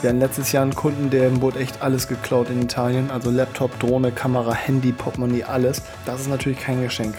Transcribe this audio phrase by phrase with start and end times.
[0.00, 3.10] Wir hatten letztes Jahr einen Kunden, dem wurde echt alles geklaut in Italien.
[3.10, 5.82] Also Laptop, Drohne, Kamera, Handy, Portemonnaie, alles.
[6.06, 7.14] Das ist natürlich kein Geschenk.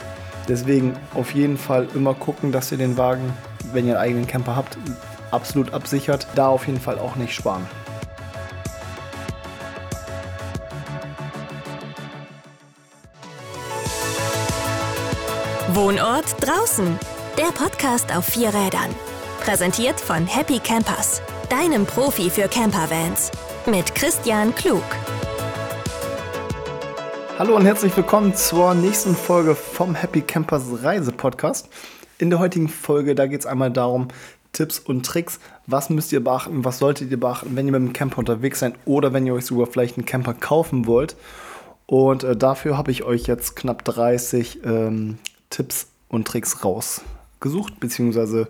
[0.47, 3.33] Deswegen auf jeden Fall immer gucken, dass ihr den Wagen,
[3.71, 4.79] wenn ihr einen eigenen Camper habt,
[5.29, 6.25] absolut absichert.
[6.33, 7.67] Da auf jeden Fall auch nicht sparen.
[15.73, 16.97] Wohnort draußen.
[17.37, 18.89] Der Podcast auf vier Rädern.
[19.39, 21.21] Präsentiert von Happy Campers,
[21.51, 23.29] deinem Profi für Campervans.
[23.65, 24.83] Mit Christian Klug.
[27.37, 31.67] Hallo und herzlich willkommen zur nächsten Folge vom Happy Campers Reise Podcast.
[32.19, 34.07] In der heutigen Folge, da geht es einmal darum,
[34.53, 35.41] Tipps und Tricks.
[35.67, 36.63] Was müsst ihr beachten?
[36.63, 39.45] Was solltet ihr beachten, wenn ihr mit dem Camper unterwegs seid oder wenn ihr euch
[39.45, 41.17] sogar vielleicht einen Camper kaufen wollt?
[41.85, 45.17] Und äh, dafür habe ich euch jetzt knapp 30 ähm,
[45.49, 48.47] Tipps und Tricks rausgesucht, beziehungsweise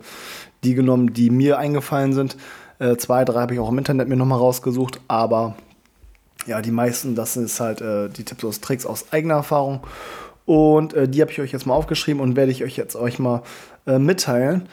[0.62, 2.36] die genommen, die mir eingefallen sind.
[2.82, 5.54] Äh, zwei, drei habe ich auch im Internet mir nochmal rausgesucht, aber
[6.46, 9.86] ja, die meisten, das ist halt äh, die Tipps und Tricks aus eigener Erfahrung.
[10.46, 13.20] Und äh, die habe ich euch jetzt mal aufgeschrieben und werde ich euch jetzt euch
[13.20, 13.42] mal
[13.86, 14.68] äh, mitteilen.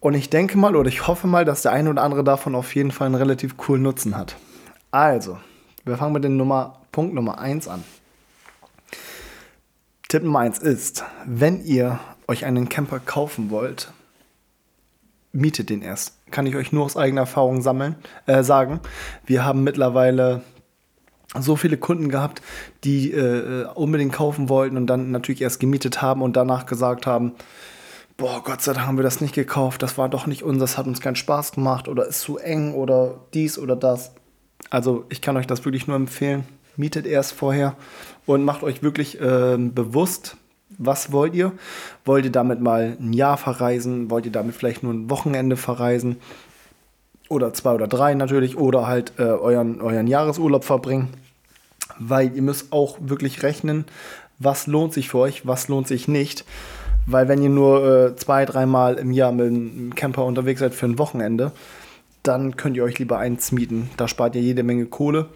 [0.00, 2.74] Und ich denke mal oder ich hoffe mal, dass der eine oder andere davon auf
[2.74, 4.36] jeden Fall einen relativ coolen Nutzen hat.
[4.90, 5.36] Also,
[5.84, 7.84] wir fangen mit dem Nummer, Punkt Nummer 1 an.
[10.08, 13.92] Tipp Nummer 1 ist, wenn ihr euch einen Camper kaufen wollt,
[15.32, 16.14] mietet den erst.
[16.32, 17.94] Kann ich euch nur aus eigener Erfahrung sammeln,
[18.26, 18.80] äh, sagen.
[19.24, 20.42] Wir haben mittlerweile
[21.38, 22.42] so viele Kunden gehabt,
[22.82, 27.32] die äh, unbedingt kaufen wollten und dann natürlich erst gemietet haben und danach gesagt haben,
[28.16, 30.86] boah, Gott sei Dank haben wir das nicht gekauft, das war doch nicht unseres, hat
[30.86, 34.12] uns keinen Spaß gemacht oder ist zu eng oder dies oder das.
[34.68, 36.44] Also ich kann euch das wirklich nur empfehlen
[36.76, 37.76] mietet erst vorher
[38.26, 40.36] und macht euch wirklich äh, bewusst,
[40.78, 41.52] was wollt ihr?
[42.04, 44.10] Wollt ihr damit mal ein Jahr verreisen?
[44.10, 46.16] Wollt ihr damit vielleicht nur ein Wochenende verreisen?
[47.28, 48.56] Oder zwei oder drei natürlich.
[48.56, 51.08] Oder halt äh, euren, euren Jahresurlaub verbringen.
[51.98, 53.84] Weil ihr müsst auch wirklich rechnen,
[54.38, 56.44] was lohnt sich für euch, was lohnt sich nicht.
[57.06, 60.86] Weil wenn ihr nur äh, zwei, dreimal im Jahr mit einem Camper unterwegs seid für
[60.86, 61.52] ein Wochenende,
[62.22, 63.90] dann könnt ihr euch lieber eins mieten.
[63.96, 65.26] Da spart ihr jede Menge Kohle.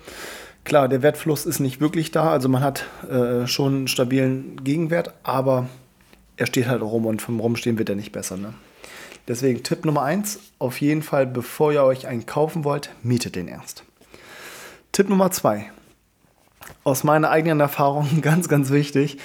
[0.66, 5.14] Klar, der Wertfluss ist nicht wirklich da, also man hat äh, schon einen stabilen Gegenwert,
[5.22, 5.68] aber
[6.36, 8.36] er steht halt rum und vom Rumstehen wird er nicht besser.
[8.36, 8.52] Ne?
[9.28, 13.46] Deswegen Tipp Nummer eins: auf jeden Fall, bevor ihr euch einen kaufen wollt, mietet den
[13.46, 13.84] erst.
[14.90, 15.70] Tipp Nummer zwei:
[16.82, 19.18] aus meiner eigenen Erfahrung ganz, ganz wichtig,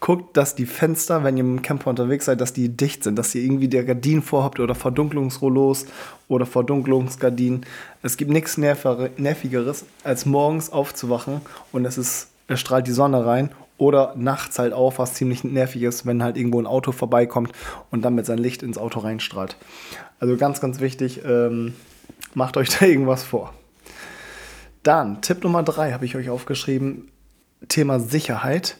[0.00, 3.34] guckt, dass die Fenster, wenn ihr im Camper unterwegs seid, dass die dicht sind, dass
[3.34, 5.86] ihr irgendwie der Gardinen vorhabt oder Verdunklungsrollos
[6.28, 7.66] oder Verdunklungsgardinen.
[8.02, 11.40] Es gibt nichts Nervigeres, als morgens aufzuwachen
[11.72, 15.82] und es ist, es strahlt die Sonne rein oder nachts halt auch, was ziemlich nervig
[15.82, 17.52] ist, wenn halt irgendwo ein Auto vorbeikommt
[17.90, 19.56] und dann mit seinem Licht ins Auto reinstrahlt.
[20.20, 21.74] Also ganz, ganz wichtig, ähm,
[22.34, 23.52] macht euch da irgendwas vor.
[24.84, 27.10] Dann, Tipp Nummer drei habe ich euch aufgeschrieben,
[27.68, 28.76] Thema Sicherheit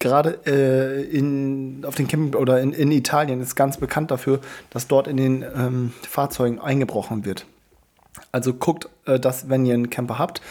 [0.00, 4.40] gerade äh, in, auf den Camping oder in, in, Italien ist ganz bekannt dafür,
[4.70, 7.46] dass dort in den ähm, Fahrzeugen eingebrochen wird.
[8.32, 10.42] Also guckt, äh, dass wenn ihr einen Camper habt,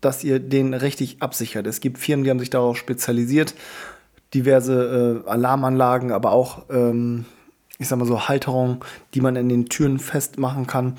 [0.00, 1.66] dass ihr den richtig absichert.
[1.66, 3.54] Es gibt Firmen, die haben sich darauf spezialisiert,
[4.34, 7.24] diverse äh, Alarmanlagen, aber auch, ähm,
[7.78, 8.80] ich sag mal so, Halterungen,
[9.14, 10.96] die man in den Türen festmachen kann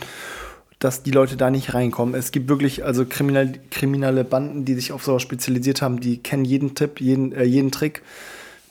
[0.80, 2.16] dass die Leute da nicht reinkommen.
[2.16, 6.46] Es gibt wirklich also kriminelle, kriminelle Banden, die sich auf sowas spezialisiert haben, die kennen
[6.46, 8.02] jeden Tipp, jeden, äh, jeden Trick,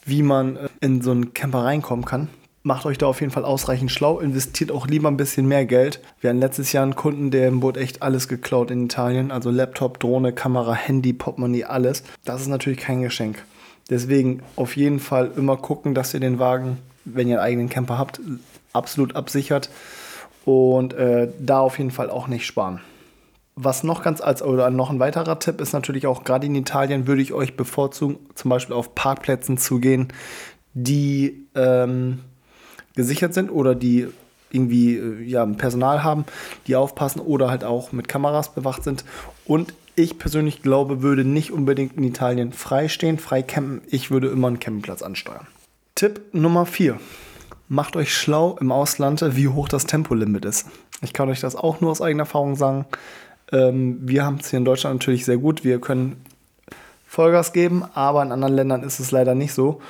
[0.05, 2.29] wie man äh, in so einen Camper reinkommen kann.
[2.63, 5.99] Macht euch da auf jeden Fall ausreichend schlau, investiert auch lieber ein bisschen mehr Geld.
[6.19, 9.31] Wir hatten letztes Jahr einen Kunden, der wurde echt alles geklaut in Italien.
[9.31, 12.03] Also Laptop, Drohne, Kamera, Handy, Portemonnaie, alles.
[12.23, 13.43] Das ist natürlich kein Geschenk.
[13.91, 17.99] Deswegen auf jeden Fall immer gucken, dass ihr den Wagen, wenn ihr einen eigenen Camper
[17.99, 18.19] habt,
[18.73, 19.69] absolut absichert
[20.45, 22.79] und äh, da auf jeden Fall auch nicht sparen.
[23.55, 27.07] Was noch ganz als oder noch ein weiterer Tipp ist natürlich auch, gerade in Italien
[27.07, 30.09] würde ich euch bevorzugen, zum Beispiel auf Parkplätzen zu gehen,
[30.73, 32.19] die ähm,
[32.95, 34.07] gesichert sind oder die
[34.51, 36.25] irgendwie äh, ja, Personal haben,
[36.67, 39.05] die aufpassen oder halt auch mit Kameras bewacht sind.
[39.45, 43.81] Und ich persönlich glaube, würde nicht unbedingt in Italien frei stehen, frei campen.
[43.89, 45.47] Ich würde immer einen Campingplatz ansteuern.
[45.95, 46.99] Tipp Nummer 4
[47.67, 50.67] macht euch schlau im Ausland, wie hoch das Tempolimit ist.
[51.01, 52.85] Ich kann euch das auch nur aus eigener Erfahrung sagen.
[53.51, 55.63] Ähm, wir haben es hier in Deutschland natürlich sehr gut.
[55.63, 56.23] Wir können
[57.07, 59.81] Vollgas geben, aber in anderen Ländern ist es leider nicht so.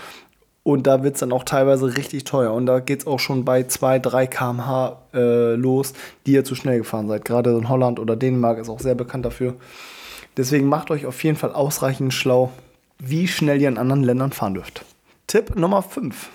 [0.63, 2.51] Und da wird es dann auch teilweise richtig teuer.
[2.51, 5.93] Und da geht es auch schon bei 2, 3 km/h äh, los,
[6.25, 7.23] die ihr zu schnell gefahren seid.
[7.23, 9.55] Gerade in Holland oder Dänemark ist auch sehr bekannt dafür.
[10.37, 12.51] Deswegen macht euch auf jeden Fall ausreichend schlau,
[12.97, 14.83] wie schnell ihr in anderen Ländern fahren dürft.
[15.27, 16.29] Tipp Nummer 5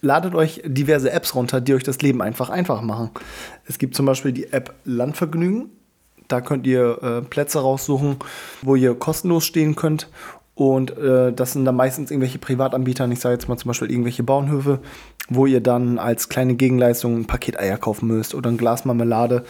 [0.00, 3.10] ladet euch diverse Apps runter, die euch das Leben einfach einfach machen.
[3.66, 5.70] Es gibt zum Beispiel die App Landvergnügen.
[6.28, 8.16] Da könnt ihr äh, Plätze raussuchen,
[8.62, 10.08] wo ihr kostenlos stehen könnt.
[10.54, 14.22] Und äh, das sind dann meistens irgendwelche Privatanbieter, ich sage jetzt mal zum Beispiel irgendwelche
[14.22, 14.80] Bauernhöfe,
[15.28, 19.44] wo ihr dann als kleine Gegenleistung ein Paket Eier kaufen müsst oder ein Glas Marmelade.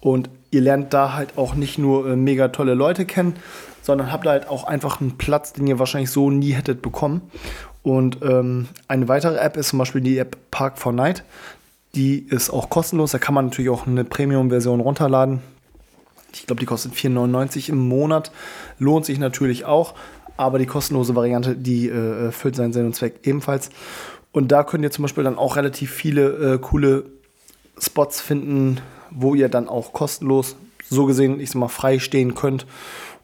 [0.00, 3.34] Und ihr lernt da halt auch nicht nur äh, mega tolle Leute kennen,
[3.82, 7.20] sondern habt halt auch einfach einen Platz, den ihr wahrscheinlich so nie hättet bekommen.
[7.84, 11.22] Und ähm, eine weitere App ist zum Beispiel die App Park 4 Night.
[11.94, 13.12] Die ist auch kostenlos.
[13.12, 15.42] Da kann man natürlich auch eine Premium-Version runterladen.
[16.32, 18.32] Ich glaube, die kostet 4,99 im Monat.
[18.78, 19.94] Lohnt sich natürlich auch.
[20.38, 23.68] Aber die kostenlose Variante, die äh, erfüllt seinen Sinn und Zweck ebenfalls.
[24.32, 27.04] Und da könnt ihr zum Beispiel dann auch relativ viele äh, coole
[27.78, 28.80] Spots finden,
[29.10, 30.56] wo ihr dann auch kostenlos,
[30.88, 32.66] so gesehen, ich sag mal, frei stehen könnt.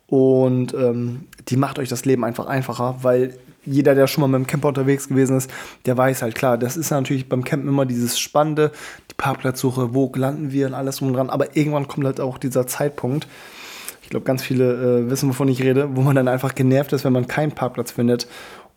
[0.06, 3.34] Und ähm, die macht euch das Leben einfach einfacher, weil
[3.64, 5.50] jeder, der schon mal mit dem Camper unterwegs gewesen ist,
[5.86, 8.72] der weiß halt klar, das ist natürlich beim Campen immer dieses Spannende,
[9.10, 11.30] die Parkplatzsuche, wo landen wir und alles um dran.
[11.30, 13.26] Aber irgendwann kommt halt auch dieser Zeitpunkt,
[14.02, 17.04] ich glaube, ganz viele äh, wissen, wovon ich rede, wo man dann einfach genervt ist,
[17.04, 18.26] wenn man keinen Parkplatz findet.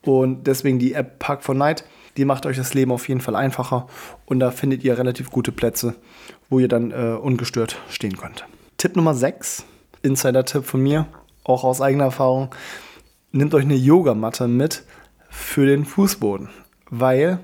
[0.04, 1.86] Und deswegen die App Park for Night,
[2.18, 3.88] die macht euch das Leben auf jeden Fall einfacher.
[4.26, 5.96] Und da findet ihr relativ gute Plätze,
[6.50, 8.46] wo ihr dann äh, ungestört stehen könnt.
[8.78, 9.66] Tipp Nummer 6,
[10.04, 11.08] Insider-Tipp von mir,
[11.44, 12.50] auch aus eigener Erfahrung.
[13.36, 14.84] Nehmt euch eine Yogamatte mit
[15.28, 16.50] für den Fußboden,
[16.92, 17.40] weil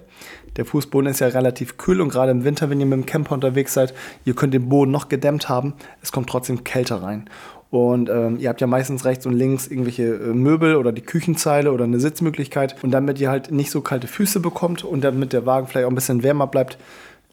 [0.56, 3.33] der Fußboden ist ja relativ kühl und gerade im Winter, wenn ihr mit dem Camper
[3.33, 7.27] unterwegs seid, ihr könnt den Boden noch gedämmt haben, es kommt trotzdem Kälte rein.
[7.71, 11.71] Und ähm, ihr habt ja meistens rechts und links irgendwelche äh, Möbel oder die Küchenzeile
[11.71, 12.75] oder eine Sitzmöglichkeit.
[12.83, 15.92] Und damit ihr halt nicht so kalte Füße bekommt und damit der Wagen vielleicht auch
[15.92, 16.77] ein bisschen wärmer bleibt,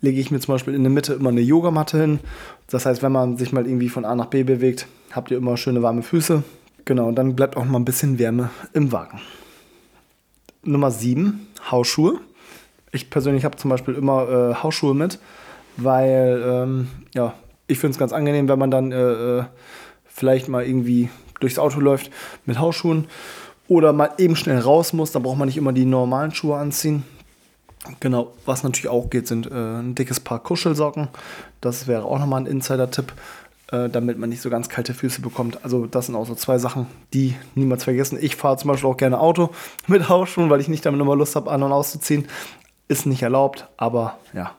[0.01, 2.21] lege ich mir zum Beispiel in der Mitte immer eine Yogamatte hin.
[2.71, 5.59] Das heißt, wenn man sich mal irgendwie von A nach B bewegt, habt ihr immer
[5.59, 6.43] schöne warme Füße.
[6.87, 9.21] Genau, und dann bleibt auch mal ein bisschen Wärme im Wagen.
[10.63, 12.21] Nummer 7, Hausschuhe.
[12.93, 15.19] Ich persönlich habe zum Beispiel immer äh, Hausschuhe mit,
[15.77, 17.35] weil ähm, ja,
[17.67, 19.45] ich finde es ganz angenehm, wenn man dann äh, äh
[20.07, 21.11] vielleicht mal irgendwie
[21.41, 22.11] durchs Auto läuft
[22.47, 23.07] mit Hausschuhen
[23.69, 27.05] oder mal eben schnell raus muss, da braucht man nicht immer die normalen Schuhe anziehen.
[28.01, 31.09] Genau, was natürlich auch geht, sind äh, ein dickes Paar Kuschelsocken.
[31.61, 33.13] Das wäre auch nochmal ein Insider-Tipp,
[33.73, 35.65] äh, damit man nicht so ganz kalte Füße bekommt.
[35.65, 38.19] Also das sind auch so zwei Sachen, die niemals vergessen.
[38.21, 39.51] Ich fahre zum Beispiel auch gerne Auto
[39.87, 42.29] mit Hausschuhen, weil ich nicht damit immer Lust habe, an- und auszuziehen.
[42.89, 44.53] Ist nicht erlaubt, aber ja,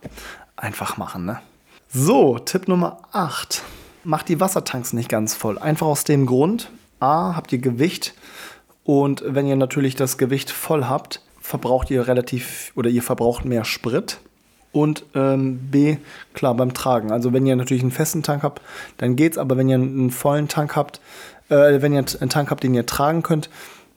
[0.58, 1.26] einfach machen.
[1.26, 1.40] Ne?
[1.88, 3.64] So, Tipp Nummer 8
[4.04, 5.58] macht die Wassertanks nicht ganz voll.
[5.58, 6.70] Einfach aus dem Grund,
[7.00, 8.14] a, habt ihr Gewicht
[8.84, 13.66] und wenn ihr natürlich das Gewicht voll habt, verbraucht ihr relativ oder ihr verbraucht mehr
[13.66, 14.20] Sprit.
[14.72, 15.98] Und ähm, B,
[16.34, 17.12] klar, beim Tragen.
[17.12, 18.62] Also wenn ihr natürlich einen festen Tank habt,
[18.98, 21.02] dann geht's, aber wenn ihr einen vollen Tank habt,
[21.50, 23.50] äh, wenn ihr einen Tank habt, den ihr tragen könnt,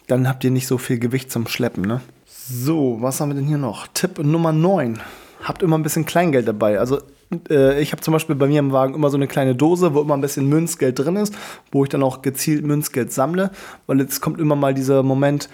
[0.06, 1.84] dann habt ihr nicht so viel Gewicht zum Schleppen.
[1.84, 2.00] Ne?
[2.26, 3.86] So, was haben wir denn hier noch?
[3.88, 5.00] Tipp Nummer 9.
[5.42, 6.78] Habt immer ein bisschen Kleingeld dabei.
[6.78, 7.00] Also
[7.48, 10.00] äh, ich habe zum Beispiel bei mir im Wagen immer so eine kleine Dose, wo
[10.00, 11.34] immer ein bisschen Münzgeld drin ist,
[11.70, 13.50] wo ich dann auch gezielt Münzgeld sammle,
[13.86, 15.48] weil jetzt kommt immer mal dieser Moment,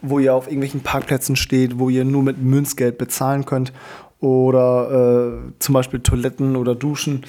[0.00, 3.72] wo ihr auf irgendwelchen Parkplätzen steht, wo ihr nur mit Münzgeld bezahlen könnt
[4.22, 7.24] oder äh, zum Beispiel Toiletten oder Duschen.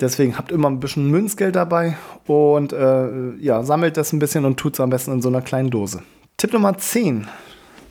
[0.00, 1.96] Deswegen habt immer ein bisschen Münzgeld dabei
[2.26, 5.40] und äh, ja, sammelt das ein bisschen und tut es am besten in so einer
[5.40, 6.02] kleinen Dose.
[6.36, 7.28] Tipp Nummer 10.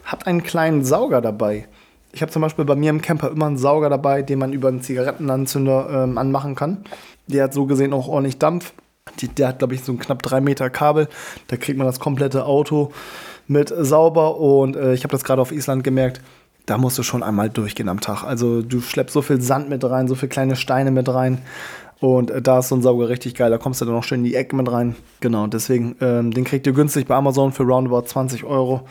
[0.03, 1.67] Habt einen kleinen Sauger dabei.
[2.11, 4.67] Ich habe zum Beispiel bei mir im Camper immer einen Sauger dabei, den man über
[4.67, 6.83] einen Zigarettenanzünder ähm, anmachen kann.
[7.27, 8.73] Der hat so gesehen auch ordentlich Dampf.
[9.19, 11.07] Die, der hat, glaube ich, so ein knapp drei Meter Kabel.
[11.47, 12.91] Da kriegt man das komplette Auto
[13.47, 14.37] mit sauber.
[14.37, 16.21] Und äh, ich habe das gerade auf Island gemerkt.
[16.65, 18.23] Da musst du schon einmal durchgehen am Tag.
[18.23, 21.39] Also du schleppst so viel Sand mit rein, so viele kleine Steine mit rein.
[21.99, 23.51] Und äh, da ist so ein Sauger richtig geil.
[23.51, 24.95] Da kommst du dann noch schön in die Ecke mit rein.
[25.21, 28.87] Genau, deswegen, ähm, den kriegt ihr günstig bei Amazon für roundabout 20 Euro.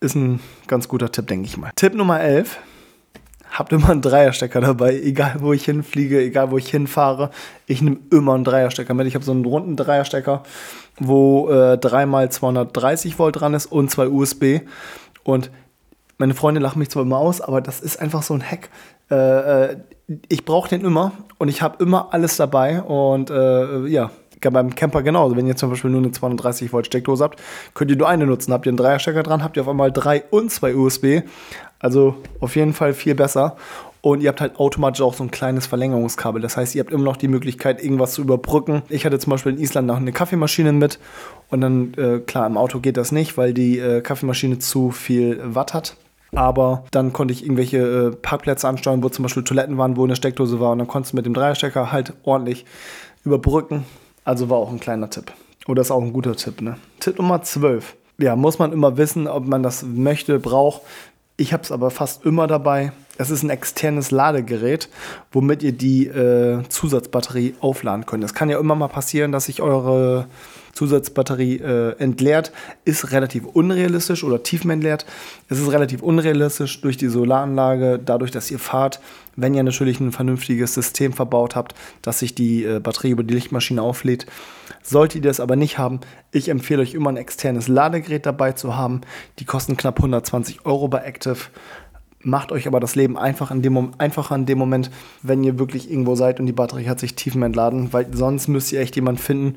[0.00, 1.70] Ist ein ganz guter Tipp, denke ich mal.
[1.76, 2.58] Tipp Nummer 11.
[3.50, 7.30] Habt immer einen Dreierstecker dabei, egal wo ich hinfliege, egal wo ich hinfahre.
[7.66, 9.06] Ich nehme immer einen Dreierstecker mit.
[9.06, 10.42] Ich habe so einen runden Dreierstecker,
[10.98, 14.60] wo äh, 3x230 Volt dran ist und zwei USB.
[15.22, 15.50] Und
[16.18, 18.70] meine Freunde lachen mich zwar immer aus, aber das ist einfach so ein Hack.
[19.10, 19.76] Äh, äh
[20.28, 22.80] ich brauche den immer und ich habe immer alles dabei.
[22.80, 25.36] Und äh, ja, beim Camper genauso.
[25.36, 27.42] Wenn ihr zum Beispiel nur eine 230 Volt Steckdose habt,
[27.74, 28.52] könnt ihr nur eine nutzen.
[28.52, 31.22] Habt ihr einen Dreierstecker dran, habt ihr auf einmal drei und zwei USB.
[31.78, 33.56] Also auf jeden Fall viel besser.
[34.00, 36.40] Und ihr habt halt automatisch auch so ein kleines Verlängerungskabel.
[36.40, 38.82] Das heißt, ihr habt immer noch die Möglichkeit, irgendwas zu überbrücken.
[38.88, 41.00] Ich hatte zum Beispiel in Island noch eine Kaffeemaschine mit.
[41.48, 45.40] Und dann, äh, klar, im Auto geht das nicht, weil die äh, Kaffeemaschine zu viel
[45.42, 45.96] Watt hat.
[46.36, 50.16] Aber dann konnte ich irgendwelche äh, Parkplätze ansteuern, wo zum Beispiel Toiletten waren, wo eine
[50.16, 50.72] Steckdose war.
[50.72, 52.66] Und dann konntest du mit dem Dreierstecker halt ordentlich
[53.24, 53.84] überbrücken.
[54.24, 55.32] Also war auch ein kleiner Tipp.
[55.66, 56.76] Oder ist auch ein guter Tipp, ne?
[57.00, 57.96] Tipp Nummer 12.
[58.18, 60.82] Ja, muss man immer wissen, ob man das möchte, braucht.
[61.38, 62.92] Ich habe es aber fast immer dabei.
[63.18, 64.90] Es ist ein externes Ladegerät,
[65.32, 68.24] womit ihr die äh, Zusatzbatterie aufladen könnt.
[68.24, 70.26] Es kann ja immer mal passieren, dass sich eure
[70.76, 72.52] Zusatzbatterie äh, entleert.
[72.84, 75.06] Ist relativ unrealistisch oder tiefenentleert.
[75.48, 79.00] Es ist relativ unrealistisch durch die Solaranlage, dadurch, dass ihr fahrt,
[79.36, 83.34] wenn ihr natürlich ein vernünftiges System verbaut habt, dass sich die äh, Batterie über die
[83.34, 84.26] Lichtmaschine auflädt.
[84.82, 88.76] Solltet ihr das aber nicht haben, ich empfehle euch immer ein externes Ladegerät dabei zu
[88.76, 89.00] haben.
[89.38, 91.38] Die kosten knapp 120 Euro bei Active.
[92.20, 94.90] Macht euch aber das Leben einfach in dem, einfacher in dem Moment,
[95.22, 98.72] wenn ihr wirklich irgendwo seid und die Batterie hat sich tiefen entladen, weil sonst müsst
[98.72, 99.56] ihr echt jemanden finden,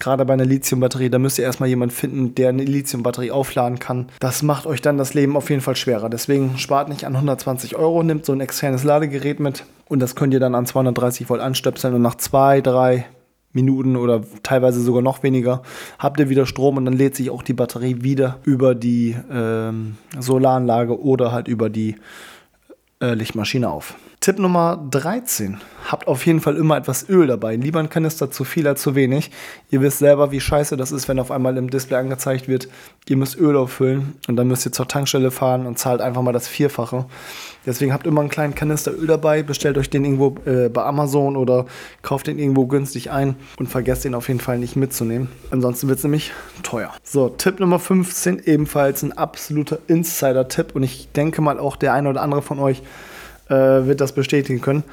[0.00, 4.08] gerade bei einer Lithiumbatterie, da müsst ihr erstmal jemanden finden, der eine Lithiumbatterie aufladen kann.
[4.20, 6.08] Das macht euch dann das Leben auf jeden Fall schwerer.
[6.08, 10.34] Deswegen spart nicht an 120 Euro, nimmt so ein externes Ladegerät mit und das könnt
[10.34, 13.06] ihr dann an 230 Volt anstöpseln und nach zwei, drei
[13.52, 15.62] Minuten oder teilweise sogar noch weniger
[15.98, 19.96] habt ihr wieder Strom und dann lädt sich auch die Batterie wieder über die ähm,
[20.18, 21.96] Solaranlage oder halt über die
[23.00, 23.96] äh, Lichtmaschine auf.
[24.20, 25.58] Tipp Nummer 13.
[25.84, 27.54] Habt auf jeden Fall immer etwas Öl dabei.
[27.54, 29.30] Lieber ein Kanister zu viel als zu wenig.
[29.70, 32.66] Ihr wisst selber, wie scheiße das ist, wenn auf einmal im Display angezeigt wird,
[33.08, 36.32] ihr müsst Öl auffüllen und dann müsst ihr zur Tankstelle fahren und zahlt einfach mal
[36.32, 37.04] das Vierfache.
[37.66, 41.36] Deswegen habt immer einen kleinen Kanister Öl dabei, bestellt euch den irgendwo äh, bei Amazon
[41.36, 41.66] oder
[42.02, 45.28] kauft den irgendwo günstig ein und vergesst den auf jeden Fall nicht mitzunehmen.
[45.50, 46.32] Ansonsten wird es nämlich
[46.64, 46.92] teuer.
[47.04, 52.08] So, Tipp Nummer 15, ebenfalls ein absoluter Insider-Tipp und ich denke mal auch der eine
[52.08, 52.82] oder andere von euch
[53.48, 53.54] äh,
[53.86, 54.84] wird das bestätigen können.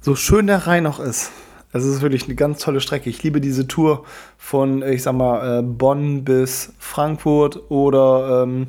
[0.00, 1.30] So schön der Rhein auch ist,
[1.74, 3.10] es ist wirklich eine ganz tolle Strecke.
[3.10, 4.04] Ich liebe diese Tour
[4.38, 8.68] von, ich sag mal, äh, Bonn bis Frankfurt oder ähm,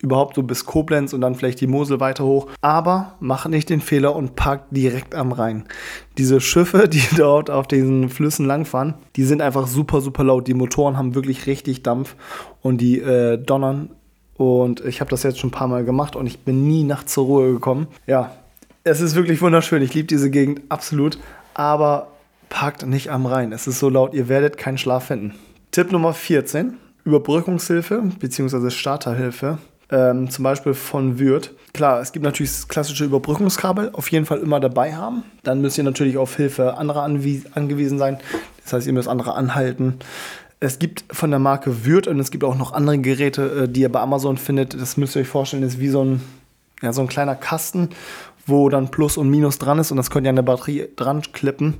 [0.00, 2.48] überhaupt so bis Koblenz und dann vielleicht die Mosel weiter hoch.
[2.60, 5.64] Aber macht nicht den Fehler und parkt direkt am Rhein.
[6.16, 10.46] Diese Schiffe, die dort auf diesen Flüssen langfahren, die sind einfach super, super laut.
[10.46, 12.14] Die Motoren haben wirklich richtig Dampf
[12.62, 13.90] und die äh, donnern
[14.38, 17.12] und ich habe das jetzt schon ein paar Mal gemacht und ich bin nie nachts
[17.12, 17.88] zur Ruhe gekommen.
[18.06, 18.32] Ja,
[18.84, 19.82] es ist wirklich wunderschön.
[19.82, 21.18] Ich liebe diese Gegend absolut.
[21.52, 22.08] Aber
[22.48, 23.52] parkt nicht am Rhein.
[23.52, 25.34] Es ist so laut, ihr werdet keinen Schlaf finden.
[25.72, 26.74] Tipp Nummer 14.
[27.04, 28.70] Überbrückungshilfe bzw.
[28.70, 29.58] Starterhilfe.
[29.90, 31.54] Ähm, zum Beispiel von Würth.
[31.72, 35.24] Klar, es gibt natürlich das klassische Überbrückungskabel, auf jeden Fall immer dabei haben.
[35.42, 38.18] Dann müsst ihr natürlich auf Hilfe anderer angewiesen sein.
[38.64, 39.98] Das heißt, ihr müsst andere anhalten.
[40.60, 43.82] Es gibt von der Marke Würth und es gibt auch noch andere Geräte, äh, die
[43.82, 44.80] ihr bei Amazon findet.
[44.80, 46.20] Das müsst ihr euch vorstellen, ist wie so ein,
[46.82, 47.90] ja, so ein kleiner Kasten,
[48.46, 51.22] wo dann Plus und Minus dran ist und das könnt ihr an der Batterie dran
[51.32, 51.74] klippen.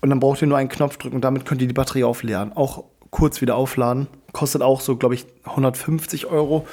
[0.00, 2.52] Und dann braucht ihr nur einen Knopf drücken und damit könnt ihr die Batterie aufladen.
[2.54, 4.08] Auch kurz wieder aufladen.
[4.32, 6.66] Kostet auch so, glaube ich, 150 Euro.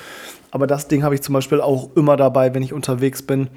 [0.51, 3.50] Aber das Ding habe ich zum Beispiel auch immer dabei, wenn ich unterwegs bin.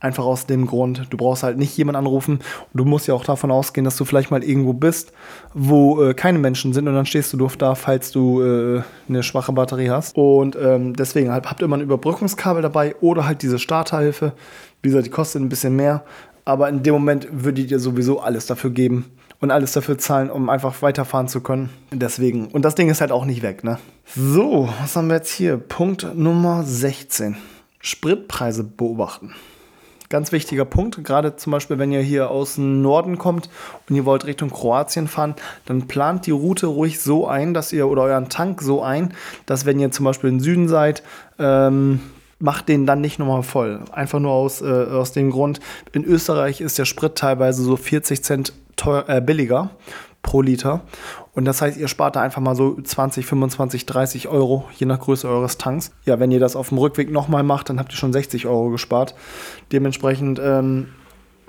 [0.00, 2.40] Einfach aus dem Grund, du brauchst halt nicht jemanden anrufen.
[2.72, 5.12] Und du musst ja auch davon ausgehen, dass du vielleicht mal irgendwo bist,
[5.54, 9.22] wo äh, keine Menschen sind und dann stehst du doof da, falls du äh, eine
[9.22, 10.16] schwache Batterie hast.
[10.16, 14.32] Und ähm, deswegen halt, habt immer ein Überbrückungskabel dabei oder halt diese Starterhilfe.
[14.82, 16.02] Wie gesagt, die kostet ein bisschen mehr,
[16.44, 20.48] aber in dem Moment würdet ihr sowieso alles dafür geben und alles dafür zahlen, um
[20.48, 21.68] einfach weiterfahren zu können.
[21.90, 22.46] Deswegen.
[22.46, 23.78] Und das Ding ist halt auch nicht weg, ne?
[24.16, 25.58] So, was haben wir jetzt hier?
[25.58, 27.36] Punkt Nummer 16.
[27.80, 29.34] Spritpreise beobachten.
[30.08, 33.48] Ganz wichtiger Punkt, gerade zum Beispiel, wenn ihr hier aus dem Norden kommt
[33.88, 35.34] und ihr wollt Richtung Kroatien fahren,
[35.64, 39.14] dann plant die Route ruhig so ein, dass ihr oder euren Tank so ein,
[39.46, 41.02] dass wenn ihr zum Beispiel im Süden seid,
[41.38, 42.00] ähm,
[42.42, 43.80] macht den dann nicht nochmal voll.
[43.92, 45.60] Einfach nur aus, äh, aus dem Grund,
[45.92, 49.70] in Österreich ist der Sprit teilweise so 40 Cent teuer, äh, billiger
[50.22, 50.82] pro Liter.
[51.34, 55.00] Und das heißt, ihr spart da einfach mal so 20, 25, 30 Euro, je nach
[55.00, 55.92] Größe eures Tanks.
[56.04, 58.70] Ja, wenn ihr das auf dem Rückweg nochmal macht, dann habt ihr schon 60 Euro
[58.70, 59.14] gespart.
[59.70, 60.88] Dementsprechend ähm,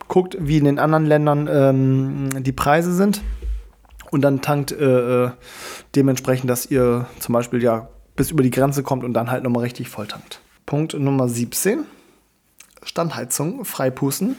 [0.08, 3.22] guckt, wie in den anderen Ländern ähm, die Preise sind.
[4.12, 5.32] Und dann tankt äh, äh,
[5.96, 9.64] dementsprechend, dass ihr zum Beispiel ja bis über die Grenze kommt und dann halt nochmal
[9.64, 10.43] richtig voll tankt.
[10.66, 11.86] Punkt Nummer 17.
[12.84, 14.36] Standheizung freipusten.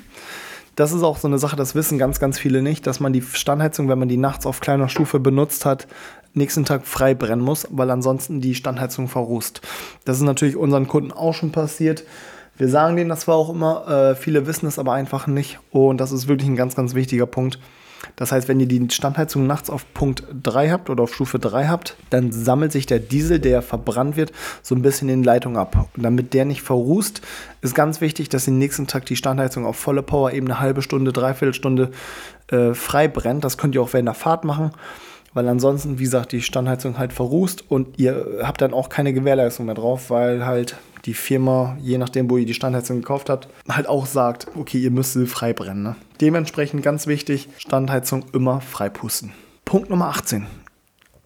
[0.77, 3.23] Das ist auch so eine Sache, das wissen ganz, ganz viele nicht, dass man die
[3.23, 5.87] Standheizung, wenn man die nachts auf kleiner Stufe benutzt hat,
[6.33, 9.61] nächsten Tag frei brennen muss, weil ansonsten die Standheizung verrußt.
[10.05, 12.05] Das ist natürlich unseren Kunden auch schon passiert.
[12.57, 16.01] Wir sagen denen das zwar auch immer, äh, viele wissen es aber einfach nicht und
[16.01, 17.59] das ist wirklich ein ganz, ganz wichtiger Punkt.
[18.17, 21.69] Das heißt, wenn ihr die Standheizung nachts auf Punkt 3 habt oder auf Stufe 3
[21.69, 24.33] habt, dann sammelt sich der Diesel, der verbrannt wird,
[24.63, 25.89] so ein bisschen in Leitung ab.
[25.97, 27.21] Und damit der nicht verrußt,
[27.61, 30.83] ist ganz wichtig, dass den nächsten Tag die Standheizung auf volle Power eben eine halbe
[30.83, 31.91] Stunde, dreiviertel Stunde
[32.49, 33.45] äh, frei brennt.
[33.45, 34.73] Das könnt ihr auch während der Fahrt machen
[35.35, 39.67] weil ansonsten, wie gesagt, die Standheizung halt verrußt und ihr habt dann auch keine Gewährleistung
[39.67, 43.89] mehr drauf, weil halt die Firma, je nachdem, wo ihr die Standheizung gekauft habt, halt
[43.89, 45.83] auch sagt, okay, ihr müsst sie frei brennen.
[45.83, 45.97] Ne?
[46.21, 49.33] Dementsprechend ganz wichtig, Standheizung immer frei pusten.
[49.65, 50.47] Punkt Nummer 18.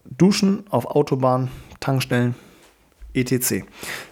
[0.04, 1.48] Duschen auf Autobahn,
[1.80, 2.34] Tankstellen
[3.14, 3.64] etc.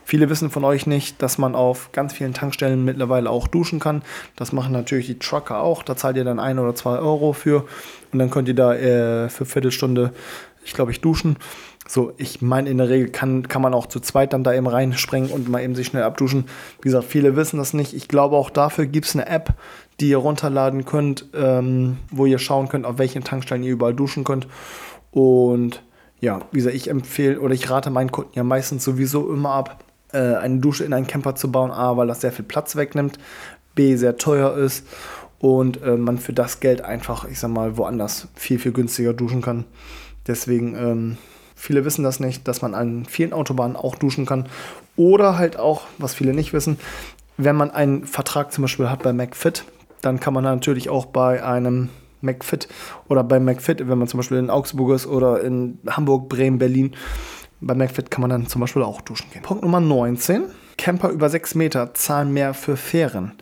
[0.04, 4.02] Viele wissen von euch nicht, dass man auf ganz vielen Tankstellen mittlerweile auch duschen kann.
[4.36, 5.82] Das machen natürlich die Trucker auch.
[5.82, 7.66] Da zahlt ihr dann ein oder zwei Euro für
[8.12, 10.12] und dann könnt ihr da äh, für Viertelstunde,
[10.64, 11.36] ich glaube, ich duschen.
[11.88, 14.66] So, ich meine, in der Regel kann, kann man auch zu zweit dann da eben
[14.66, 16.46] reinspringen und mal eben sich schnell abduschen.
[16.80, 17.94] Wie gesagt, viele wissen das nicht.
[17.94, 19.54] Ich glaube, auch dafür gibt es eine App,
[20.00, 24.24] die ihr runterladen könnt, ähm, wo ihr schauen könnt, auf welchen Tankstellen ihr überall duschen
[24.24, 24.48] könnt.
[25.12, 25.82] Und
[26.20, 29.84] ja, wie gesagt, ich empfehle oder ich rate meinen Kunden ja meistens sowieso immer ab,
[30.12, 31.70] äh, eine Dusche in einen Camper zu bauen.
[31.70, 33.18] A, weil das sehr viel Platz wegnimmt.
[33.76, 34.86] B, sehr teuer ist.
[35.38, 39.42] Und äh, man für das Geld einfach, ich sag mal, woanders viel, viel günstiger duschen
[39.42, 39.66] kann.
[40.26, 41.18] Deswegen, ähm,
[41.56, 44.46] viele wissen das nicht, dass man an vielen Autobahnen auch duschen kann.
[44.94, 46.78] Oder halt auch, was viele nicht wissen,
[47.36, 49.64] wenn man einen Vertrag zum Beispiel hat bei McFit,
[50.02, 51.88] dann kann man natürlich auch bei einem
[52.20, 52.68] McFit
[53.08, 56.94] oder bei McFit, wenn man zum Beispiel in Augsburg ist oder in Hamburg, Bremen, Berlin,
[57.60, 59.42] bei McFit kann man dann zum Beispiel auch duschen gehen.
[59.42, 60.44] Punkt Nummer 19.
[60.78, 63.32] Camper über 6 Meter zahlen mehr für Fähren.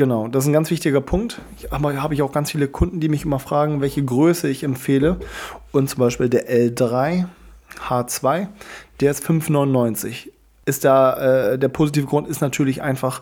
[0.00, 1.42] Genau, das ist ein ganz wichtiger Punkt.
[1.68, 5.18] Aber habe ich auch ganz viele Kunden, die mich immer fragen, welche Größe ich empfehle.
[5.72, 7.26] Und zum Beispiel der L3
[7.86, 8.48] H2,
[9.00, 10.30] der ist 5,99.
[10.64, 13.20] Ist da, äh, der positive Grund ist natürlich einfach,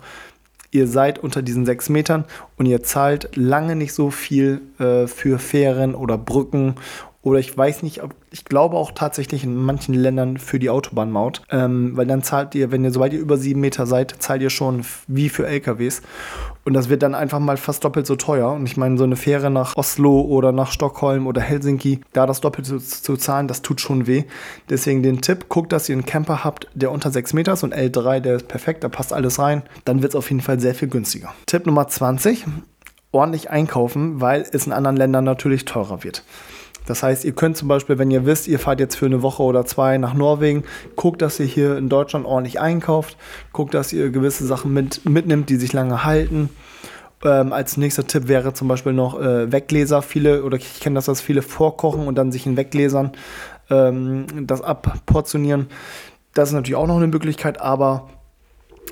[0.71, 2.23] ihr seid unter diesen sechs Metern
[2.55, 6.75] und ihr zahlt lange nicht so viel äh, für Fähren oder Brücken
[7.21, 11.41] oder ich weiß nicht, ob, ich glaube auch tatsächlich in manchen Ländern für die Autobahnmaut,
[11.49, 14.49] ähm, weil dann zahlt ihr, wenn ihr, sobald ihr über sieben Meter seid, zahlt ihr
[14.49, 16.01] schon wie für LKWs.
[16.63, 18.51] Und das wird dann einfach mal fast doppelt so teuer.
[18.51, 22.39] Und ich meine, so eine Fähre nach Oslo oder nach Stockholm oder Helsinki, da das
[22.39, 24.23] doppelt zu, zu zahlen, das tut schon weh.
[24.69, 27.75] Deswegen den Tipp, guckt, dass ihr einen Camper habt, der unter 6 Meter ist und
[27.75, 29.63] L3, der ist perfekt, da passt alles rein.
[29.83, 31.33] Dann wird es auf jeden Fall sehr viel günstiger.
[31.47, 32.45] Tipp Nummer 20,
[33.11, 36.23] ordentlich einkaufen, weil es in anderen Ländern natürlich teurer wird.
[36.89, 39.43] Das heißt, ihr könnt zum Beispiel, wenn ihr wisst, ihr fahrt jetzt für eine Woche
[39.43, 40.63] oder zwei nach Norwegen,
[40.95, 43.15] guckt, dass ihr hier in Deutschland ordentlich einkauft,
[43.53, 46.49] guckt, dass ihr gewisse Sachen mit, mitnimmt, die sich lange halten.
[47.23, 50.01] Ähm, als nächster Tipp wäre zum Beispiel noch äh, Weggläser.
[50.01, 53.11] Viele, oder ich kenne das, dass viele vorkochen und dann sich in Weggläsern
[53.69, 55.67] ähm, das abportionieren.
[56.33, 58.09] Das ist natürlich auch noch eine Möglichkeit, aber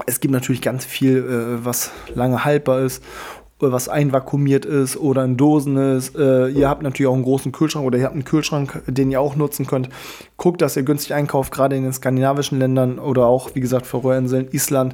[0.06, 3.02] es gibt natürlich ganz viel, äh, was lange haltbar ist
[3.60, 6.16] was einvakuumiert ist oder in Dosen ist.
[6.16, 9.20] Äh, ihr habt natürlich auch einen großen Kühlschrank oder ihr habt einen Kühlschrank, den ihr
[9.20, 9.90] auch nutzen könnt.
[10.38, 14.50] Guckt, dass ihr günstig einkauft, gerade in den skandinavischen Ländern oder auch, wie gesagt, Färöerinseln,
[14.52, 14.94] Island,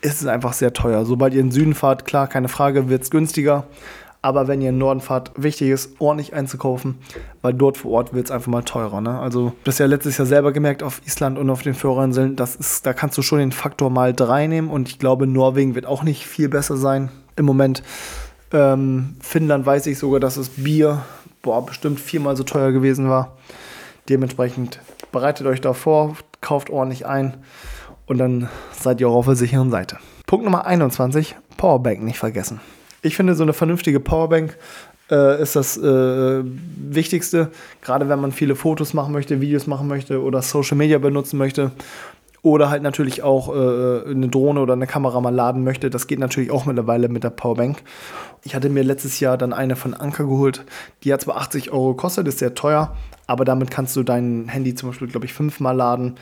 [0.00, 1.04] ist es einfach sehr teuer.
[1.04, 3.64] Sobald ihr in den Süden fahrt, klar, keine Frage, wird es günstiger.
[4.22, 6.96] Aber wenn ihr in den Norden fahrt, wichtig ist, ordentlich einzukaufen,
[7.42, 9.02] weil dort vor Ort wird es einfach mal teurer.
[9.02, 9.18] Ne?
[9.18, 13.18] Also, das ja letztes Jahr selber gemerkt auf Island und auf den Färöerinseln, da kannst
[13.18, 16.48] du schon den Faktor mal drei nehmen und ich glaube, Norwegen wird auch nicht viel
[16.48, 17.82] besser sein im Moment.
[18.52, 21.02] Ähm, Finnland weiß ich sogar, dass das Bier
[21.42, 23.36] boah, bestimmt viermal so teuer gewesen war.
[24.08, 24.80] Dementsprechend
[25.12, 27.34] bereitet euch da vor, kauft ordentlich ein
[28.06, 29.98] und dann seid ihr auch auf der sicheren Seite.
[30.26, 32.60] Punkt Nummer 21, Powerbank nicht vergessen.
[33.02, 34.56] Ich finde, so eine vernünftige Powerbank
[35.10, 37.50] äh, ist das äh, Wichtigste,
[37.82, 41.72] gerade wenn man viele Fotos machen möchte, Videos machen möchte oder Social Media benutzen möchte
[42.44, 45.88] oder halt natürlich auch äh, eine Drohne oder eine Kamera mal laden möchte.
[45.88, 47.82] Das geht natürlich auch mittlerweile mit der Powerbank.
[48.42, 50.62] Ich hatte mir letztes Jahr dann eine von Anker geholt.
[51.02, 52.94] Die hat zwar 80 Euro gekostet, ist sehr teuer,
[53.26, 56.16] aber damit kannst du dein Handy zum Beispiel, glaube ich, fünfmal laden.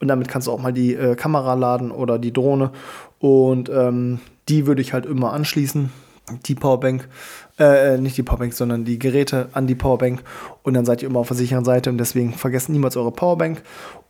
[0.00, 2.70] Und damit kannst du auch mal die äh, Kamera laden oder die Drohne.
[3.18, 5.92] Und ähm, die würde ich halt immer anschließen.
[6.46, 7.06] Die Powerbank,
[7.58, 10.22] äh, äh, nicht die Powerbank, sondern die Geräte an die Powerbank.
[10.62, 11.90] Und dann seid ihr immer auf der sicheren Seite.
[11.90, 13.62] Und deswegen vergesst niemals eure Powerbank.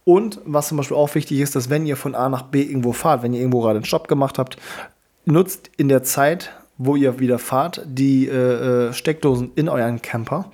[0.09, 2.93] Und was zum Beispiel auch wichtig ist, dass wenn ihr von A nach B irgendwo
[2.93, 4.57] fahrt, wenn ihr irgendwo gerade einen Stopp gemacht habt,
[5.25, 10.49] nutzt in der Zeit, wo ihr wieder fahrt, die äh, äh Steckdosen in euren Camper.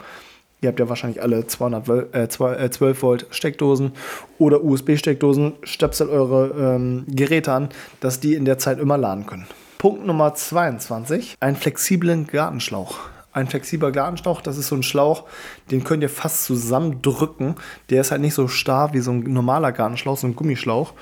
[0.62, 3.92] Ihr habt ja wahrscheinlich alle 200, äh, 12 äh, Volt Steckdosen
[4.38, 5.52] oder USB-Steckdosen.
[5.64, 7.68] Stöpselt eure ähm, Geräte an,
[8.00, 9.46] dass die in der Zeit immer laden können.
[9.76, 13.00] Punkt Nummer 22, einen flexiblen Gartenschlauch
[13.32, 14.40] ein flexibler Gartenschlauch.
[14.40, 15.24] Das ist so ein Schlauch,
[15.70, 17.56] den könnt ihr fast zusammendrücken.
[17.90, 20.92] Der ist halt nicht so starr wie so ein normaler Gartenschlauch, so ein Gummischlauch.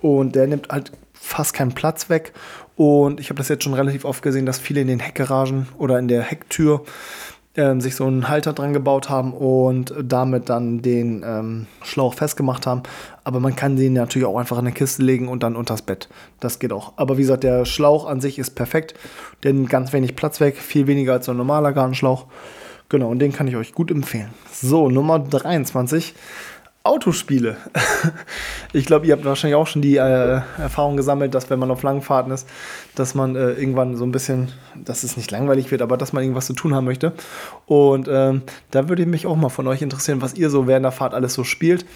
[0.00, 2.32] Und der nimmt halt fast keinen Platz weg.
[2.76, 5.98] Und ich habe das jetzt schon relativ oft gesehen, dass viele in den Heckgaragen oder
[5.98, 6.84] in der Hecktür
[7.56, 12.66] ähm, sich so einen Halter dran gebaut haben und damit dann den ähm, Schlauch festgemacht
[12.66, 12.82] haben.
[13.22, 16.08] Aber man kann den natürlich auch einfach in eine Kiste legen und dann unters Bett.
[16.40, 16.94] Das geht auch.
[16.96, 18.94] Aber wie gesagt, der Schlauch an sich ist perfekt.
[19.44, 22.26] Nimmt ganz wenig Platz weg, viel weniger als so ein normaler Gartenschlauch.
[22.88, 24.30] Genau, und den kann ich euch gut empfehlen.
[24.52, 26.14] So, Nummer 23.
[26.86, 27.56] Autospiele.
[28.74, 31.82] ich glaube, ihr habt wahrscheinlich auch schon die äh, Erfahrung gesammelt, dass wenn man auf
[31.82, 32.46] Langfahrten ist,
[32.94, 36.22] dass man äh, irgendwann so ein bisschen, dass es nicht langweilig wird, aber dass man
[36.22, 37.14] irgendwas zu tun haben möchte.
[37.64, 40.92] Und ähm, da würde mich auch mal von euch interessieren, was ihr so während der
[40.92, 41.86] Fahrt alles so spielt.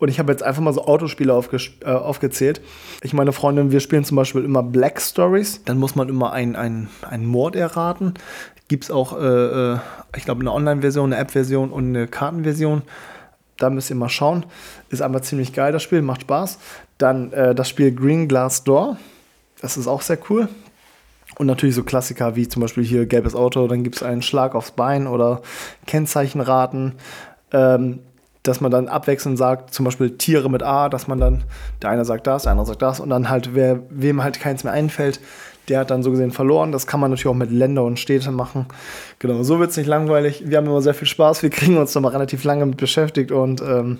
[0.00, 1.40] Und ich habe jetzt einfach mal so Autospiele
[1.84, 2.60] äh, aufgezählt.
[3.02, 5.62] Ich meine Freundin, wir spielen zum Beispiel immer Black Stories.
[5.64, 8.14] Dann muss man immer einen ein Mord erraten.
[8.66, 9.78] Gibt es auch, äh, äh,
[10.16, 12.82] ich glaube, eine Online-Version, eine App-Version und eine Kartenversion.
[13.62, 14.44] Da müsst ihr mal schauen.
[14.90, 16.58] Ist einfach ziemlich geil, das Spiel, macht Spaß.
[16.98, 18.96] Dann äh, das Spiel Green Glass Door.
[19.60, 20.48] Das ist auch sehr cool.
[21.38, 24.54] Und natürlich so Klassiker wie zum Beispiel hier gelbes Auto, dann gibt es einen Schlag
[24.54, 25.42] aufs Bein oder
[25.86, 26.94] Kennzeichenraten.
[27.52, 28.00] Ähm,
[28.42, 31.44] dass man dann abwechselnd sagt, zum Beispiel Tiere mit A, dass man dann,
[31.80, 34.64] der eine sagt das, der andere sagt das und dann halt, wer, wem halt keins
[34.64, 35.20] mehr einfällt,
[35.68, 36.72] der hat dann so gesehen verloren.
[36.72, 38.66] Das kann man natürlich auch mit Länder und Städte machen.
[39.18, 40.42] Genau, so wird es nicht langweilig.
[40.46, 41.42] Wir haben immer sehr viel Spaß.
[41.42, 43.98] Wir kriegen uns da mal relativ lange mit beschäftigt und ähm,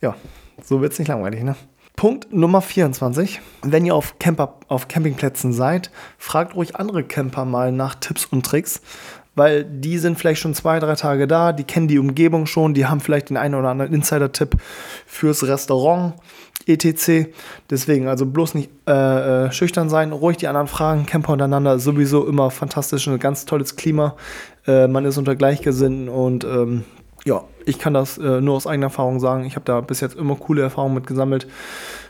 [0.00, 0.14] ja,
[0.62, 1.56] so wird es nicht langweilig, ne?
[1.96, 3.40] Punkt Nummer 24.
[3.62, 8.46] Wenn ihr auf, Camper, auf Campingplätzen seid, fragt ruhig andere Camper mal nach Tipps und
[8.46, 8.80] Tricks,
[9.34, 12.86] weil die sind vielleicht schon zwei, drei Tage da, die kennen die Umgebung schon, die
[12.86, 14.56] haben vielleicht den einen oder anderen Insider-Tipp
[15.06, 16.14] fürs Restaurant
[16.66, 17.28] etc.
[17.70, 21.06] Deswegen also bloß nicht äh, äh, schüchtern sein, ruhig die anderen fragen.
[21.06, 24.16] Camper untereinander sowieso immer fantastisch, ein ganz tolles Klima.
[24.66, 26.84] Äh, man ist unter Gleichgesinnten und ähm,
[27.24, 29.44] ja, ich kann das äh, nur aus eigener Erfahrung sagen.
[29.44, 31.46] Ich habe da bis jetzt immer coole Erfahrungen mit gesammelt.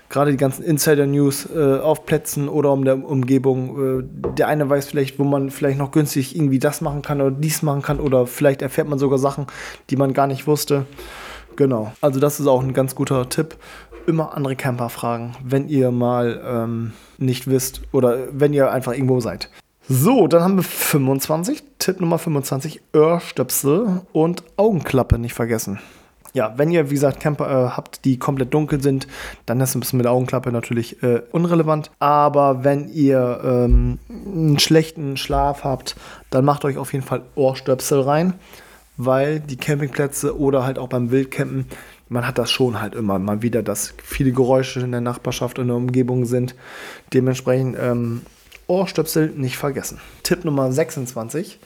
[0.09, 4.01] Gerade die ganzen Insider-News äh, auf Plätzen oder um der Umgebung.
[4.01, 7.31] Äh, der eine weiß vielleicht, wo man vielleicht noch günstig irgendwie das machen kann oder
[7.31, 9.47] dies machen kann oder vielleicht erfährt man sogar Sachen,
[9.91, 10.87] die man gar nicht wusste.
[11.57, 11.93] Genau.
[12.01, 13.57] Also das ist auch ein ganz guter Tipp
[14.07, 19.21] immer andere Camper fragen, wenn ihr mal ähm, nicht wisst oder wenn ihr einfach irgendwo
[19.21, 19.49] seid.
[19.89, 21.63] So, dann haben wir 25.
[21.79, 25.81] Tipp Nummer 25: Ohrstöpsel und Augenklappe nicht vergessen.
[26.35, 29.07] Ja, wenn ihr, wie gesagt, Camper äh, habt, die komplett dunkel sind,
[29.45, 31.91] dann ist ein bisschen mit Augenklappe natürlich äh, unrelevant.
[31.99, 35.95] Aber wenn ihr ähm, einen schlechten Schlaf habt,
[36.31, 38.35] dann macht euch auf jeden Fall Ohrstöpsel rein,
[38.97, 41.67] weil die Campingplätze oder halt auch beim Wildcampen
[42.13, 45.69] man hat das schon halt immer mal wieder, dass viele Geräusche in der Nachbarschaft und
[45.69, 46.55] der Umgebung sind.
[47.15, 48.21] Dementsprechend ähm,
[48.67, 49.99] Ohrstöpsel nicht vergessen.
[50.23, 51.59] Tipp Nummer 26,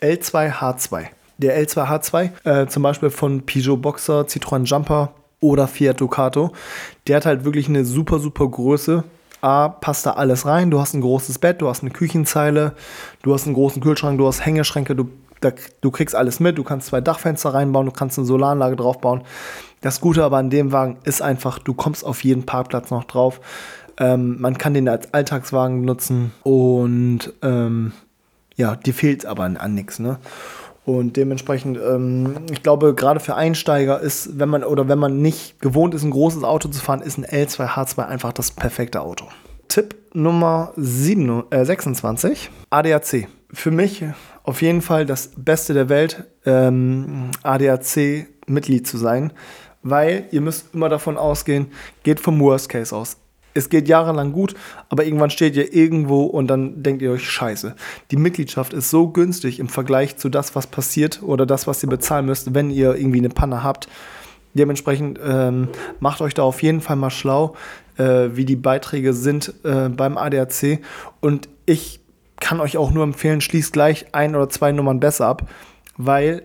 [0.00, 1.06] L2H2.
[1.38, 6.52] Der L2H2, äh, zum Beispiel von Peugeot Boxer, Citroën Jumper oder Fiat Ducato,
[7.06, 9.04] der hat halt wirklich eine super, super Größe.
[9.40, 10.70] A, passt da alles rein.
[10.70, 12.74] Du hast ein großes Bett, du hast eine Küchenzeile,
[13.22, 16.58] du hast einen großen Kühlschrank, du hast Hängeschränke, du, da, du kriegst alles mit.
[16.58, 19.22] Du kannst zwei Dachfenster reinbauen, du kannst eine Solaranlage draufbauen.
[19.80, 23.40] Das Gute aber an dem Wagen ist einfach, du kommst auf jeden Parkplatz noch drauf.
[23.98, 27.92] Ähm, man kann den als Alltagswagen benutzen und ähm,
[28.56, 29.98] ja, dir fehlt aber an, an nichts.
[29.98, 30.18] Ne?
[30.84, 35.60] Und dementsprechend, ähm, ich glaube, gerade für Einsteiger ist, wenn man oder wenn man nicht
[35.60, 39.26] gewohnt ist, ein großes Auto zu fahren, ist ein L2H2 einfach das perfekte Auto.
[39.68, 43.28] Tipp Nummer 7, äh, 26, ADAC.
[43.52, 44.04] Für mich
[44.48, 49.32] auf jeden Fall das Beste der Welt, ähm, ADAC-Mitglied zu sein
[49.82, 51.68] weil ihr müsst immer davon ausgehen,
[52.02, 53.16] geht vom Worst Case aus.
[53.54, 54.54] Es geht jahrelang gut,
[54.88, 57.74] aber irgendwann steht ihr irgendwo und dann denkt ihr euch, scheiße.
[58.10, 61.88] Die Mitgliedschaft ist so günstig im Vergleich zu das, was passiert oder das, was ihr
[61.88, 63.88] bezahlen müsst, wenn ihr irgendwie eine Panne habt.
[64.54, 67.56] Dementsprechend ähm, macht euch da auf jeden Fall mal schlau,
[67.96, 70.80] äh, wie die Beiträge sind äh, beim ADAC.
[71.20, 72.00] Und ich
[72.40, 75.48] kann euch auch nur empfehlen, schließt gleich ein oder zwei Nummern besser ab,
[75.96, 76.42] weil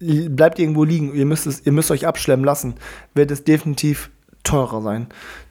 [0.00, 2.74] bleibt irgendwo liegen, ihr müsst, es, ihr müsst euch abschlemmen lassen,
[3.14, 4.10] wird es definitiv
[4.42, 5.06] teurer sein.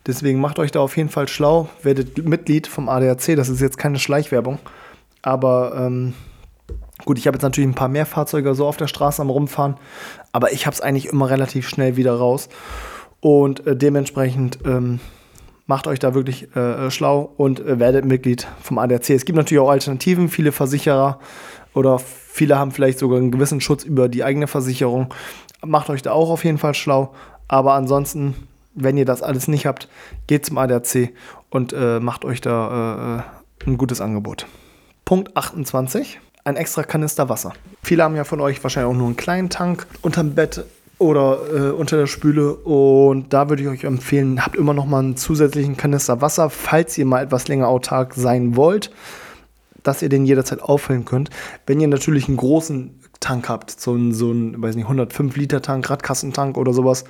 [0.05, 3.77] Deswegen macht euch da auf jeden Fall schlau, werdet Mitglied vom ADAC, das ist jetzt
[3.77, 4.59] keine Schleichwerbung,
[5.21, 6.13] aber ähm,
[7.05, 9.77] gut, ich habe jetzt natürlich ein paar mehr Fahrzeuge so auf der Straße am rumfahren,
[10.31, 12.49] aber ich habe es eigentlich immer relativ schnell wieder raus.
[13.21, 14.99] Und äh, dementsprechend ähm,
[15.69, 19.11] macht euch da wirklich äh, schlau und äh, werdet Mitglied vom ADAC.
[19.11, 21.19] Es gibt natürlich auch Alternativen, viele Versicherer
[21.75, 25.13] oder viele haben vielleicht sogar einen gewissen Schutz über die eigene Versicherung.
[25.63, 27.13] Macht euch da auch auf jeden Fall schlau.
[27.47, 28.33] Aber ansonsten,
[28.73, 29.87] wenn ihr das alles nicht habt,
[30.25, 31.11] geht zum ADAC
[31.51, 33.19] und äh, macht euch da
[33.63, 34.47] äh, ein gutes Angebot.
[35.05, 36.19] Punkt 28.
[36.45, 37.53] Ein extra Kanister Wasser.
[37.83, 40.65] Viele haben ja von euch wahrscheinlich auch nur einen kleinen Tank unterm Bett
[40.99, 42.53] oder äh, unter der Spüle.
[42.53, 46.97] Und da würde ich euch empfehlen, habt immer noch mal einen zusätzlichen Kanister Wasser, falls
[46.97, 48.91] ihr mal etwas länger autark sein wollt
[49.83, 51.29] dass ihr den jederzeit auffüllen könnt.
[51.65, 55.61] Wenn ihr natürlich einen großen Tank habt, so einen, so einen weiß nicht, 105 Liter
[55.61, 57.05] Tank, Radkassentank oder sowas,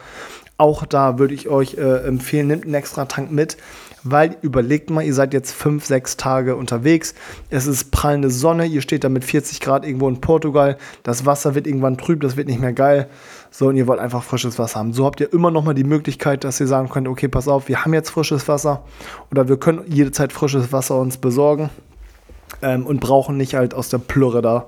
[0.57, 3.55] Auch da würde ich euch äh, empfehlen, nehmt einen extra Tank mit,
[4.03, 7.13] weil überlegt mal, ihr seid jetzt fünf, sechs Tage unterwegs.
[7.49, 10.77] Es ist prallende Sonne, ihr steht da mit 40 Grad irgendwo in Portugal.
[11.03, 13.09] Das Wasser wird irgendwann trüb, das wird nicht mehr geil.
[13.51, 14.93] So, und ihr wollt einfach frisches Wasser haben.
[14.93, 17.67] So habt ihr immer noch mal die Möglichkeit, dass ihr sagen könnt, okay, pass auf,
[17.67, 18.83] wir haben jetzt frisches Wasser
[19.31, 21.69] oder wir können jederzeit frisches Wasser uns besorgen.
[22.63, 24.65] Ähm, und brauchen nicht halt aus der Plürre da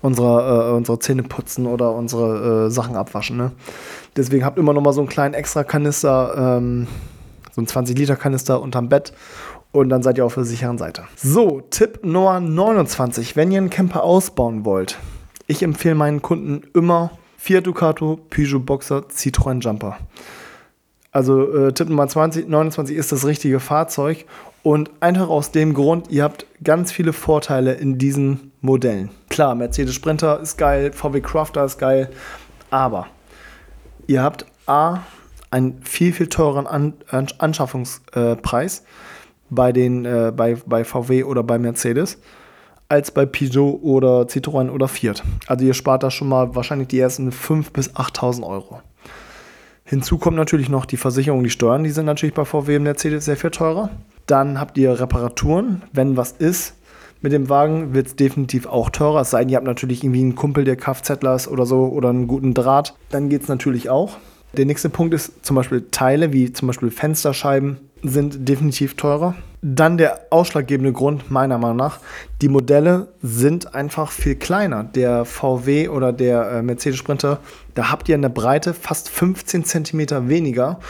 [0.00, 3.36] unsere, äh, unsere Zähne putzen oder unsere äh, Sachen abwaschen.
[3.36, 3.50] Ne?
[4.16, 6.86] Deswegen habt immer noch mal so einen kleinen extra Kanister, ähm,
[7.54, 9.12] so einen 20 Liter Kanister unterm Bett
[9.72, 11.04] und dann seid ihr auf der sicheren Seite.
[11.16, 13.36] So, Tipp Nummer 29.
[13.36, 14.98] Wenn ihr einen Camper ausbauen wollt,
[15.46, 19.98] ich empfehle meinen Kunden immer Fiat Ducato, Peugeot Boxer, Citroën Jumper.
[21.12, 24.24] Also äh, Tipp Nummer 20, 29 ist das richtige Fahrzeug
[24.64, 29.10] und einfach aus dem Grund, ihr habt ganz viele Vorteile in diesen Modellen.
[29.28, 32.10] Klar, Mercedes Sprinter ist geil, VW Crafter ist geil,
[32.70, 33.06] aber
[34.06, 35.00] ihr habt A,
[35.54, 36.94] einen viel, viel teureren An
[37.38, 38.82] Anschaffungspreis
[39.50, 42.18] bei, den, äh, bei, bei VW oder bei Mercedes
[42.88, 45.22] als bei Peugeot oder Citroën oder Fiat.
[45.46, 48.80] Also ihr spart da schon mal wahrscheinlich die ersten 5.000 bis 8.000 Euro.
[49.84, 53.24] Hinzu kommt natürlich noch die Versicherung, die Steuern, die sind natürlich bei VW und Mercedes
[53.24, 53.90] sehr viel teurer.
[54.26, 56.74] Dann habt ihr Reparaturen, wenn was ist.
[57.20, 59.20] Mit dem Wagen wird es definitiv auch teurer.
[59.20, 62.08] Es sei denn, ihr habt natürlich irgendwie einen Kumpel, der Kfzler ist oder so oder
[62.10, 62.94] einen guten Draht.
[63.10, 64.16] Dann geht es natürlich auch.
[64.56, 69.34] Der nächste Punkt ist zum Beispiel Teile, wie zum Beispiel Fensterscheiben, sind definitiv teurer.
[69.62, 71.98] Dann der ausschlaggebende Grund meiner Meinung nach,
[72.42, 74.84] die Modelle sind einfach viel kleiner.
[74.84, 77.40] Der VW oder der äh, Mercedes Sprinter,
[77.74, 80.80] da habt ihr in der Breite fast 15 cm weniger.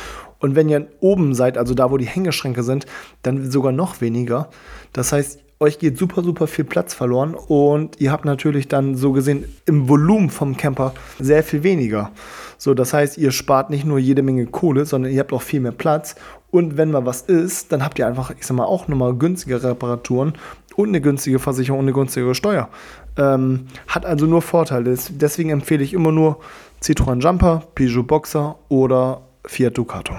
[0.41, 2.85] Und wenn ihr oben seid, also da, wo die Hängeschränke sind,
[3.23, 4.51] dann sogar noch weniger.
[4.93, 9.13] Das heißt, euch geht super, super viel Platz verloren und ihr habt natürlich dann so
[9.13, 12.11] gesehen im Volumen vom Camper sehr viel weniger.
[12.59, 15.61] So, das heißt, ihr spart nicht nur jede Menge Kohle, sondern ihr habt auch viel
[15.61, 16.17] mehr Platz.
[16.51, 19.63] Und wenn mal was ist, dann habt ihr einfach, ich sag mal, auch nochmal günstige
[19.63, 20.35] Reparaturen
[20.77, 22.69] und eine günstige Versicherung und eine günstige Steuer.
[23.17, 24.97] Ähm, hat also nur Vorteile.
[25.11, 26.39] Deswegen empfehle ich immer nur
[26.83, 30.15] Citroën Jumper, Peugeot Boxer oder Fiat Ducato.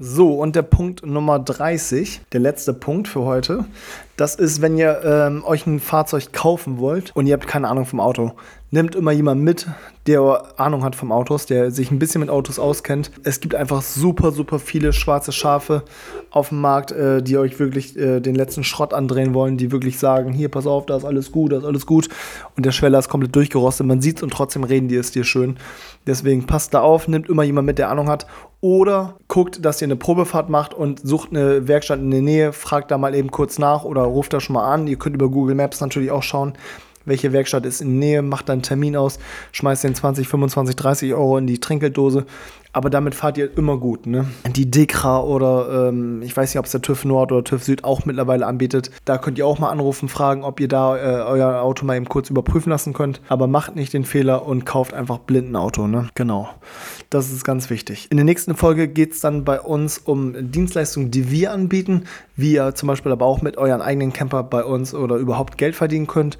[0.00, 3.64] So, und der Punkt Nummer 30, der letzte Punkt für heute,
[4.16, 7.84] das ist, wenn ihr ähm, euch ein Fahrzeug kaufen wollt und ihr habt keine Ahnung
[7.84, 8.32] vom Auto.
[8.70, 9.66] Nehmt immer jemanden mit,
[10.06, 13.10] der Ahnung hat vom Autos, der sich ein bisschen mit Autos auskennt.
[13.24, 15.82] Es gibt einfach super, super viele schwarze Schafe
[16.30, 19.98] auf dem Markt, äh, die euch wirklich äh, den letzten Schrott andrehen wollen, die wirklich
[19.98, 22.08] sagen, hier, pass auf, da ist alles gut, da ist alles gut.
[22.56, 25.24] Und der Schweller ist komplett durchgerostet, man sieht es und trotzdem reden die es dir
[25.24, 25.56] schön.
[26.06, 28.26] Deswegen passt da auf, nehmt immer jemanden mit, der Ahnung hat.
[28.60, 32.90] Oder guckt, dass ihr eine Probefahrt macht und sucht eine Werkstatt in der Nähe, fragt
[32.90, 34.88] da mal eben kurz nach oder ruft da schon mal an.
[34.88, 36.54] Ihr könnt über Google Maps natürlich auch schauen,
[37.08, 39.18] welche Werkstatt ist in Nähe, macht dann Termin aus,
[39.52, 42.26] schmeißt den 20, 25, 30 Euro in die Trinkgelddose.
[42.72, 44.06] Aber damit fahrt ihr immer gut.
[44.06, 44.26] Ne?
[44.54, 47.84] Die Dekra oder ähm, ich weiß nicht, ob es der TÜV Nord oder TÜV Süd
[47.84, 48.90] auch mittlerweile anbietet.
[49.04, 52.08] Da könnt ihr auch mal anrufen, fragen, ob ihr da äh, euer Auto mal eben
[52.08, 53.20] kurz überprüfen lassen könnt.
[53.28, 55.86] Aber macht nicht den Fehler und kauft einfach blind ein Auto.
[55.86, 56.08] Ne?
[56.14, 56.50] Genau.
[57.10, 58.08] Das ist ganz wichtig.
[58.10, 62.04] In der nächsten Folge geht es dann bei uns um Dienstleistungen, die wir anbieten,
[62.36, 65.74] wie ihr zum Beispiel aber auch mit euren eigenen Camper bei uns oder überhaupt Geld
[65.74, 66.38] verdienen könnt.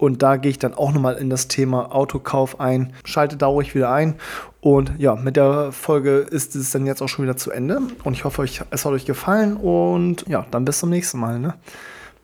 [0.00, 2.94] Und da gehe ich dann auch nochmal in das Thema Autokauf ein.
[3.04, 4.14] Schaltet da ruhig wieder ein.
[4.62, 7.82] Und ja, mit der Folge ist es dann jetzt auch schon wieder zu Ende.
[8.02, 9.58] Und ich hoffe, es hat euch gefallen.
[9.58, 11.38] Und ja, dann bis zum nächsten Mal.
[11.38, 11.52] Ne?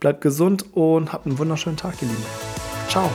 [0.01, 2.25] Bleibt gesund und habt einen wunderschönen Tag, ihr Lieben.
[2.89, 3.11] Ciao.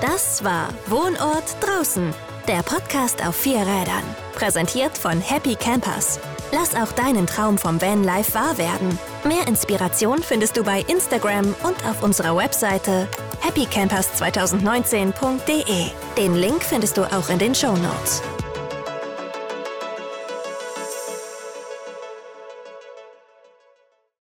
[0.00, 2.14] Das war Wohnort draußen.
[2.48, 4.02] Der Podcast auf vier Rädern.
[4.34, 6.18] Präsentiert von Happy Campers.
[6.52, 8.98] Lass auch deinen Traum vom Vanlife wahr werden.
[9.24, 13.06] Mehr Inspiration findest du bei Instagram und auf unserer Webseite
[13.42, 15.90] happycampers2019.de.
[16.16, 18.20] Den Link findest du auch in den Show Notes.